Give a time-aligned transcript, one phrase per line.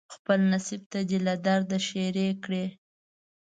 [0.15, 2.65] خپل نصیب ته دې له درده ښیرې کړي